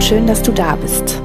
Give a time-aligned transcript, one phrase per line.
[0.00, 1.22] Schön, dass du da bist.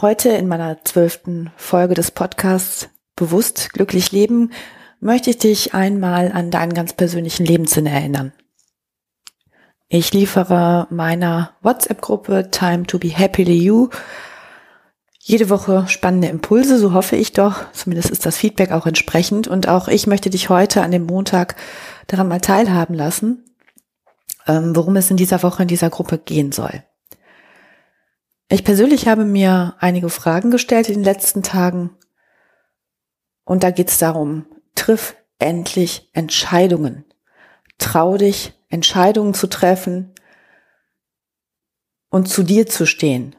[0.00, 4.52] Heute in meiner zwölften Folge des Podcasts Bewusst glücklich leben
[5.00, 8.32] möchte ich dich einmal an deinen ganz persönlichen Lebenssinn erinnern.
[9.88, 13.88] Ich liefere meiner WhatsApp-Gruppe Time to be Happily You
[15.26, 17.72] jede Woche spannende Impulse, so hoffe ich doch.
[17.72, 19.48] Zumindest ist das Feedback auch entsprechend.
[19.48, 21.56] Und auch ich möchte dich heute an dem Montag
[22.08, 23.42] daran mal teilhaben lassen,
[24.46, 26.84] ähm, worum es in dieser Woche in dieser Gruppe gehen soll.
[28.48, 31.96] Ich persönlich habe mir einige Fragen gestellt in den letzten Tagen.
[33.44, 37.04] Und da geht es darum, triff endlich Entscheidungen.
[37.78, 40.14] Trau dich, Entscheidungen zu treffen
[42.10, 43.34] und zu dir zu stehen.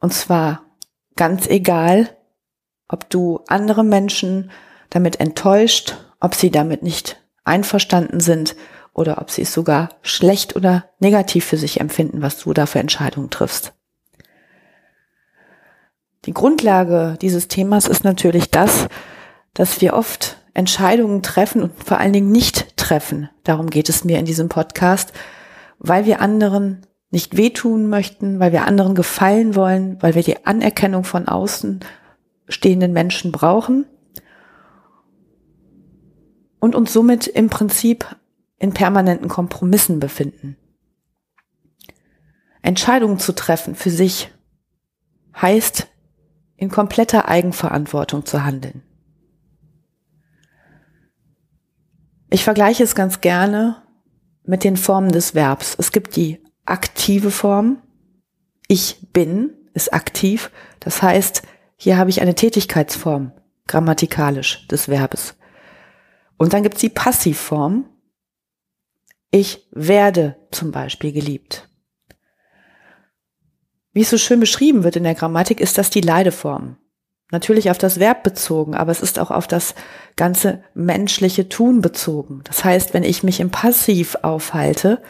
[0.00, 0.68] Und zwar
[1.18, 2.16] Ganz egal,
[2.86, 4.52] ob du andere Menschen
[4.88, 8.54] damit enttäuscht, ob sie damit nicht einverstanden sind
[8.94, 12.78] oder ob sie es sogar schlecht oder negativ für sich empfinden, was du da für
[12.78, 13.72] Entscheidungen triffst.
[16.28, 18.88] Die Grundlage dieses Themas ist natürlich das,
[19.54, 23.30] dass wir oft Entscheidungen treffen und vor allen Dingen nicht treffen.
[23.44, 25.14] Darum geht es mir in diesem Podcast,
[25.78, 31.04] weil wir anderen nicht wehtun möchten, weil wir anderen gefallen wollen, weil wir die Anerkennung
[31.04, 31.80] von außen
[32.46, 33.86] stehenden Menschen brauchen
[36.60, 38.04] und uns somit im Prinzip
[38.58, 40.58] in permanenten Kompromissen befinden.
[42.60, 44.30] Entscheidungen zu treffen für sich
[45.34, 45.87] heißt,
[46.58, 48.82] in kompletter Eigenverantwortung zu handeln.
[52.28, 53.82] Ich vergleiche es ganz gerne
[54.44, 55.74] mit den Formen des Verbs.
[55.78, 57.80] Es gibt die aktive Form.
[58.66, 60.50] Ich bin ist aktiv.
[60.80, 61.42] Das heißt,
[61.76, 63.32] hier habe ich eine Tätigkeitsform,
[63.66, 65.36] grammatikalisch des Verbes.
[66.36, 67.88] Und dann gibt es die Passivform.
[69.30, 71.67] Ich werde zum Beispiel geliebt.
[73.92, 76.76] Wie es so schön beschrieben wird in der Grammatik, ist das die Leideform.
[77.30, 79.74] Natürlich auf das Verb bezogen, aber es ist auch auf das
[80.16, 82.40] ganze menschliche Tun bezogen.
[82.44, 85.02] Das heißt, wenn ich mich im Passiv aufhalte,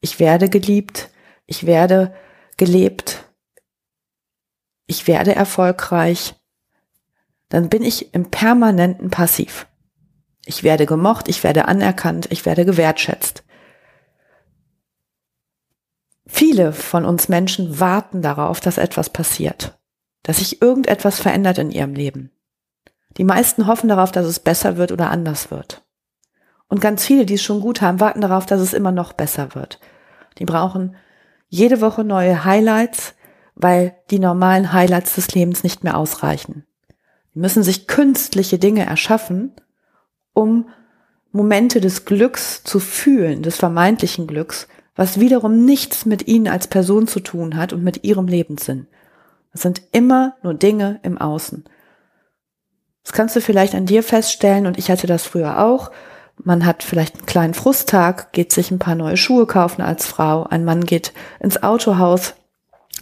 [0.00, 1.08] ich werde geliebt,
[1.46, 2.14] ich werde
[2.58, 3.24] gelebt,
[4.86, 6.34] ich werde erfolgreich,
[7.48, 9.66] dann bin ich im permanenten Passiv.
[10.44, 13.44] Ich werde gemocht, ich werde anerkannt, ich werde gewertschätzt.
[16.34, 19.78] Viele von uns Menschen warten darauf, dass etwas passiert,
[20.22, 22.30] dass sich irgendetwas verändert in ihrem Leben.
[23.18, 25.82] Die meisten hoffen darauf, dass es besser wird oder anders wird.
[26.68, 29.54] Und ganz viele, die es schon gut haben, warten darauf, dass es immer noch besser
[29.54, 29.78] wird.
[30.38, 30.96] Die brauchen
[31.48, 33.12] jede Woche neue Highlights,
[33.54, 36.64] weil die normalen Highlights des Lebens nicht mehr ausreichen.
[37.34, 39.52] Die müssen sich künstliche Dinge erschaffen,
[40.32, 40.70] um
[41.30, 47.06] Momente des Glücks zu fühlen, des vermeintlichen Glücks, was wiederum nichts mit ihnen als Person
[47.06, 48.86] zu tun hat und mit ihrem Lebenssinn.
[49.52, 51.64] Das sind immer nur Dinge im Außen.
[53.02, 55.90] Das kannst du vielleicht an dir feststellen und ich hatte das früher auch.
[56.36, 60.44] Man hat vielleicht einen kleinen Frusttag, geht sich ein paar neue Schuhe kaufen als Frau.
[60.44, 62.34] Ein Mann geht ins Autohaus,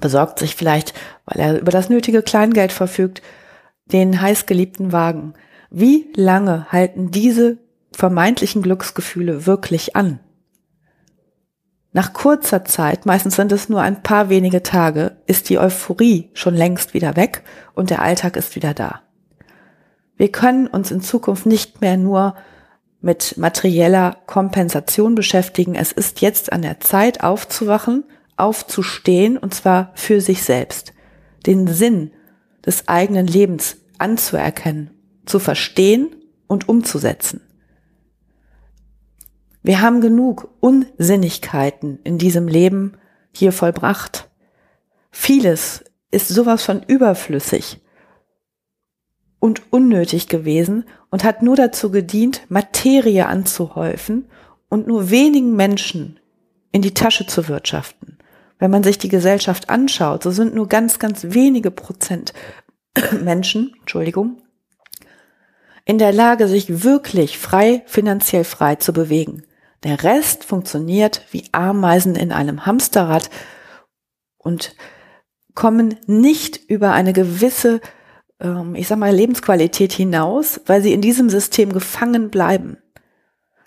[0.00, 0.94] besorgt sich vielleicht,
[1.24, 3.22] weil er über das nötige Kleingeld verfügt,
[3.86, 5.34] den heißgeliebten Wagen.
[5.70, 7.58] Wie lange halten diese
[7.92, 10.20] vermeintlichen Glücksgefühle wirklich an?
[11.96, 16.54] Nach kurzer Zeit, meistens sind es nur ein paar wenige Tage, ist die Euphorie schon
[16.54, 17.42] längst wieder weg
[17.72, 19.00] und der Alltag ist wieder da.
[20.18, 22.34] Wir können uns in Zukunft nicht mehr nur
[23.00, 25.74] mit materieller Kompensation beschäftigen.
[25.74, 28.04] Es ist jetzt an der Zeit aufzuwachen,
[28.36, 30.92] aufzustehen und zwar für sich selbst.
[31.46, 32.10] Den Sinn
[32.66, 34.90] des eigenen Lebens anzuerkennen,
[35.24, 36.14] zu verstehen
[36.46, 37.40] und umzusetzen.
[39.66, 42.92] Wir haben genug Unsinnigkeiten in diesem Leben
[43.32, 44.30] hier vollbracht.
[45.10, 45.82] Vieles
[46.12, 47.80] ist sowas von überflüssig
[49.40, 54.28] und unnötig gewesen und hat nur dazu gedient, Materie anzuhäufen
[54.68, 56.20] und nur wenigen Menschen
[56.70, 58.18] in die Tasche zu wirtschaften.
[58.60, 62.34] Wenn man sich die Gesellschaft anschaut, so sind nur ganz, ganz wenige Prozent
[63.20, 64.40] Menschen, Entschuldigung,
[65.84, 69.42] in der Lage, sich wirklich frei, finanziell frei zu bewegen.
[69.86, 73.30] Der Rest funktioniert wie Ameisen in einem Hamsterrad
[74.36, 74.74] und
[75.54, 77.80] kommen nicht über eine gewisse
[78.40, 82.78] ähm, ich sag mal, Lebensqualität hinaus, weil sie in diesem System gefangen bleiben.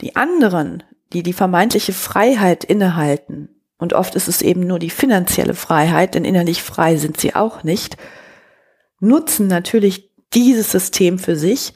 [0.00, 0.82] Die anderen,
[1.12, 6.24] die die vermeintliche Freiheit innehalten, und oft ist es eben nur die finanzielle Freiheit, denn
[6.24, 7.96] innerlich frei sind sie auch nicht,
[9.00, 11.74] nutzen natürlich dieses System für sich,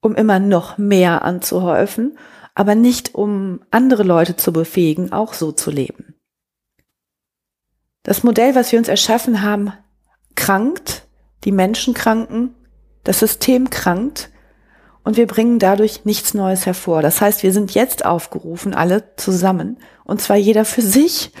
[0.00, 2.18] um immer noch mehr anzuhäufen,
[2.54, 6.14] aber nicht um andere Leute zu befähigen, auch so zu leben.
[8.02, 9.72] Das Modell, was wir uns erschaffen haben,
[10.36, 11.06] krankt,
[11.44, 12.54] die Menschen kranken,
[13.02, 14.30] das System krankt
[15.02, 17.02] und wir bringen dadurch nichts Neues hervor.
[17.02, 21.32] Das heißt, wir sind jetzt aufgerufen, alle zusammen, und zwar jeder für sich,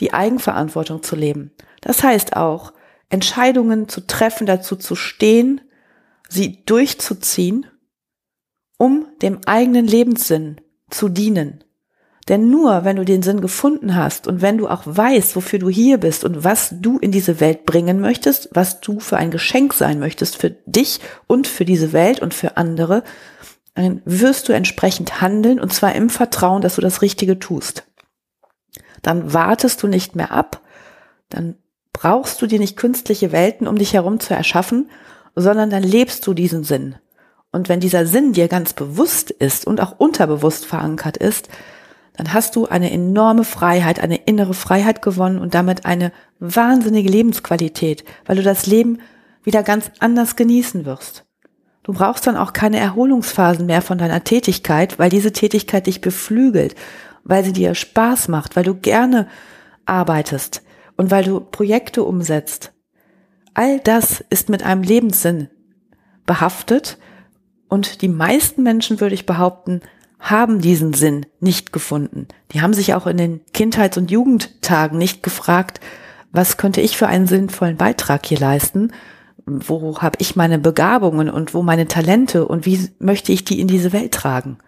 [0.00, 1.52] die Eigenverantwortung zu leben.
[1.80, 2.72] Das heißt auch,
[3.08, 5.60] Entscheidungen zu treffen, dazu zu stehen,
[6.28, 7.66] sie durchzuziehen,
[8.82, 10.56] um dem eigenen Lebenssinn
[10.90, 11.62] zu dienen.
[12.26, 15.68] Denn nur wenn du den Sinn gefunden hast und wenn du auch weißt, wofür du
[15.68, 19.72] hier bist und was du in diese Welt bringen möchtest, was du für ein Geschenk
[19.72, 20.98] sein möchtest für dich
[21.28, 23.04] und für diese Welt und für andere,
[23.76, 27.84] dann wirst du entsprechend handeln und zwar im Vertrauen, dass du das Richtige tust.
[29.00, 30.60] Dann wartest du nicht mehr ab,
[31.28, 31.54] dann
[31.92, 34.90] brauchst du dir nicht künstliche Welten um dich herum zu erschaffen,
[35.36, 36.96] sondern dann lebst du diesen Sinn.
[37.52, 41.48] Und wenn dieser Sinn dir ganz bewusst ist und auch unterbewusst verankert ist,
[42.16, 48.04] dann hast du eine enorme Freiheit, eine innere Freiheit gewonnen und damit eine wahnsinnige Lebensqualität,
[48.26, 48.98] weil du das Leben
[49.44, 51.24] wieder ganz anders genießen wirst.
[51.82, 56.74] Du brauchst dann auch keine Erholungsphasen mehr von deiner Tätigkeit, weil diese Tätigkeit dich beflügelt,
[57.24, 59.28] weil sie dir Spaß macht, weil du gerne
[59.84, 60.62] arbeitest
[60.96, 62.72] und weil du Projekte umsetzt.
[63.54, 65.48] All das ist mit einem Lebenssinn
[66.24, 66.98] behaftet
[67.72, 69.80] und die meisten Menschen, würde ich behaupten,
[70.20, 72.28] haben diesen Sinn nicht gefunden.
[72.52, 75.80] Die haben sich auch in den Kindheits- und Jugendtagen nicht gefragt,
[76.32, 78.92] was könnte ich für einen sinnvollen Beitrag hier leisten?
[79.46, 83.68] Wo habe ich meine Begabungen und wo meine Talente und wie möchte ich die in
[83.68, 84.58] diese Welt tragen?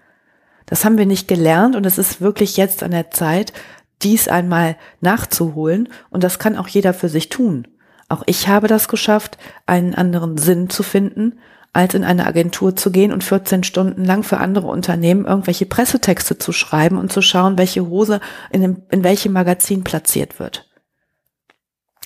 [0.64, 3.52] Das haben wir nicht gelernt und es ist wirklich jetzt an der Zeit,
[4.00, 7.68] dies einmal nachzuholen und das kann auch jeder für sich tun.
[8.08, 9.36] Auch ich habe das geschafft,
[9.66, 11.34] einen anderen Sinn zu finden
[11.74, 16.38] als in eine Agentur zu gehen und 14 Stunden lang für andere Unternehmen irgendwelche Pressetexte
[16.38, 20.70] zu schreiben und zu schauen, welche Hose in, dem, in welchem Magazin platziert wird.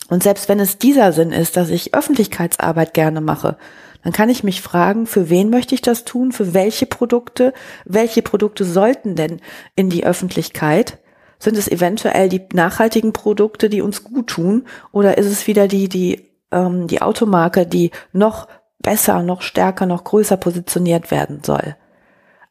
[0.08, 3.58] Und selbst wenn es dieser Sinn ist, dass ich Öffentlichkeitsarbeit gerne mache,
[4.02, 7.52] dann kann ich mich fragen, für wen möchte ich das tun, für welche Produkte,
[7.84, 9.40] welche Produkte sollten denn
[9.76, 10.98] in die Öffentlichkeit?
[11.38, 15.90] Sind es eventuell die nachhaltigen Produkte, die uns gut tun, oder ist es wieder die,
[15.90, 18.48] die, ähm, die Automarke, die noch
[18.80, 21.76] besser, noch stärker, noch größer positioniert werden soll.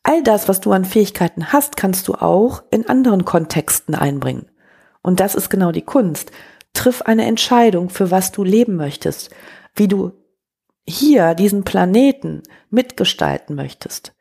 [0.03, 4.49] All das, was du an Fähigkeiten hast, kannst du auch in anderen Kontexten einbringen.
[5.01, 6.31] Und das ist genau die Kunst.
[6.73, 9.31] Triff eine Entscheidung, für was du leben möchtest,
[9.75, 10.11] wie du
[10.85, 14.13] hier diesen Planeten mitgestalten möchtest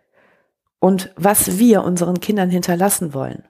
[0.81, 3.45] und was wir unseren Kindern hinterlassen wollen.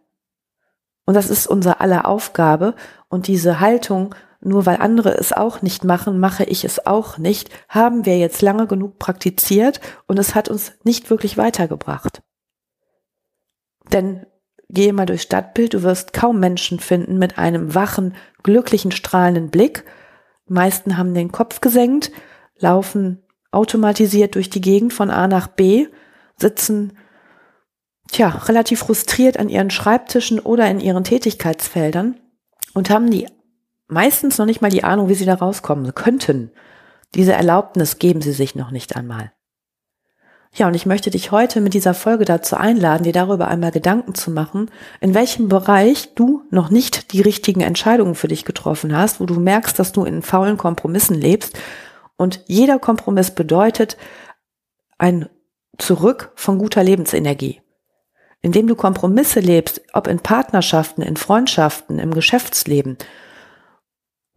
[1.07, 2.75] Und das ist unsere aller Aufgabe
[3.09, 4.15] und diese Haltung
[4.47, 8.43] nur weil andere es auch nicht machen, mache ich es auch nicht, haben wir jetzt
[8.43, 12.23] lange genug praktiziert und es hat uns nicht wirklich weitergebracht.
[13.93, 14.27] Denn
[14.69, 19.85] gehe mal durchs Stadtbild, du wirst kaum Menschen finden mit einem wachen, glücklichen, strahlenden Blick.
[20.49, 22.13] Die meisten haben den Kopf gesenkt,
[22.59, 25.89] laufen automatisiert durch die Gegend von A nach B,
[26.37, 26.97] sitzen
[28.09, 32.21] tja, relativ frustriert an ihren Schreibtischen oder in ihren Tätigkeitsfeldern
[32.75, 33.27] und haben die
[33.89, 36.51] meistens noch nicht mal die Ahnung, wie sie da rauskommen könnten.
[37.15, 39.33] Diese Erlaubnis geben sie sich noch nicht einmal.
[40.55, 44.15] Ja, und ich möchte dich heute mit dieser Folge dazu einladen, dir darüber einmal Gedanken
[44.15, 49.21] zu machen, in welchem Bereich du noch nicht die richtigen Entscheidungen für dich getroffen hast,
[49.21, 51.59] wo du merkst, dass du in faulen Kompromissen lebst.
[52.17, 53.99] Und jeder Kompromiss bedeutet
[54.97, 55.29] ein
[55.77, 57.61] Zurück von guter Lebensenergie.
[58.41, 62.97] Indem du Kompromisse lebst, ob in Partnerschaften, in Freundschaften, im Geschäftsleben,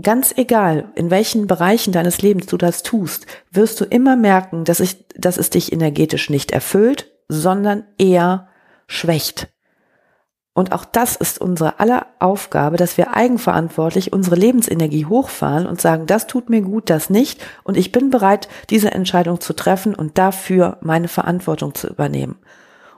[0.01, 4.79] ganz egal, in welchen Bereichen deines Lebens du das tust, wirst du immer merken, dass,
[4.79, 8.47] ich, dass es dich energetisch nicht erfüllt, sondern eher
[8.87, 9.49] schwächt.
[10.53, 16.05] Und auch das ist unsere aller Aufgabe, dass wir eigenverantwortlich unsere Lebensenergie hochfahren und sagen,
[16.05, 17.41] das tut mir gut, das nicht.
[17.63, 22.39] Und ich bin bereit, diese Entscheidung zu treffen und dafür meine Verantwortung zu übernehmen.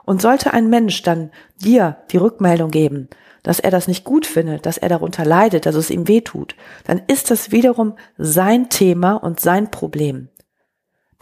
[0.04, 1.30] Und sollte ein Mensch dann
[1.62, 3.08] dir die Rückmeldung geben,
[3.42, 6.54] dass er das nicht gut findet, dass er darunter leidet, dass es ihm weh tut,
[6.84, 10.28] dann ist das wiederum sein Thema und sein Problem.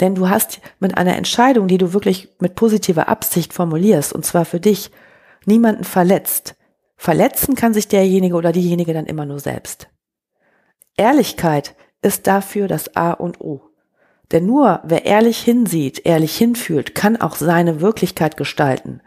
[0.01, 4.45] Denn du hast mit einer Entscheidung, die du wirklich mit positiver Absicht formulierst, und zwar
[4.45, 4.91] für dich,
[5.45, 6.57] niemanden verletzt.
[6.97, 9.89] Verletzen kann sich derjenige oder diejenige dann immer nur selbst.
[10.97, 13.63] Ehrlichkeit ist dafür das A und O.
[14.33, 19.01] Denn nur wer ehrlich hinsieht, ehrlich hinfühlt, kann auch seine Wirklichkeit gestalten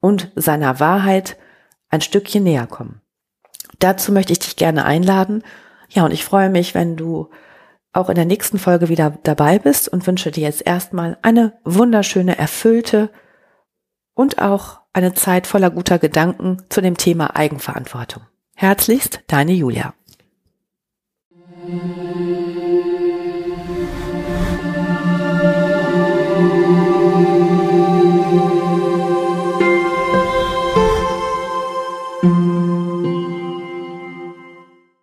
[0.00, 1.36] und seiner Wahrheit
[1.88, 3.00] ein Stückchen näher kommen.
[3.78, 5.42] Dazu möchte ich dich gerne einladen.
[5.88, 7.30] Ja, und ich freue mich, wenn du
[7.92, 12.38] auch in der nächsten Folge wieder dabei bist und wünsche dir jetzt erstmal eine wunderschöne,
[12.38, 13.10] erfüllte
[14.14, 18.24] und auch eine Zeit voller guter Gedanken zu dem Thema Eigenverantwortung.
[18.56, 19.94] Herzlichst, deine Julia.